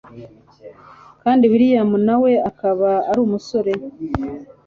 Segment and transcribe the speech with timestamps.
[1.21, 3.73] kandi william nawe akaba arumusore